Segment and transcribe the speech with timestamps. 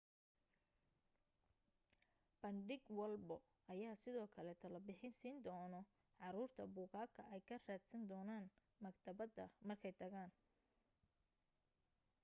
[2.41, 3.37] bandhig walbo
[3.73, 5.79] ayaa sidoo kale talo bixin siin dono
[6.19, 8.45] caruurta buugaga ay ka raadsan doonaan
[8.83, 10.31] maktabada markay tagaan